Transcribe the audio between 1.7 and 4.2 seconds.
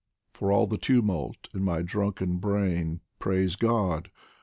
drunken brain Praise God